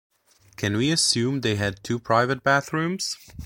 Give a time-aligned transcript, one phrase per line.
[0.55, 3.15] Can we assume they had two private bathrooms?